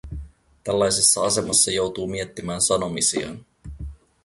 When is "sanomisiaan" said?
2.61-3.45